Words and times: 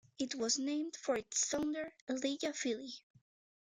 It 0.17 0.33
was 0.33 0.57
named 0.57 0.95
for 0.95 1.15
its 1.15 1.45
founder, 1.45 1.93
Elijah 2.09 2.53
Filley. 2.53 2.95